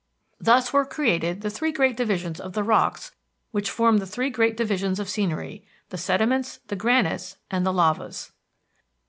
Thus 0.39 0.73
were 0.73 0.83
created 0.83 1.41
the 1.41 1.51
three 1.51 1.71
great 1.71 1.95
divisions 1.95 2.39
of 2.39 2.53
the 2.53 2.63
rocks 2.63 3.11
which 3.51 3.69
form 3.69 3.97
the 3.97 4.07
three 4.07 4.31
great 4.31 4.57
divisions 4.57 4.99
of 4.99 5.07
scenery, 5.09 5.63
the 5.89 5.95
sediments, 5.99 6.57
the 6.69 6.75
granites, 6.75 7.37
and 7.51 7.67
the 7.67 7.71
lavas. 7.71 8.31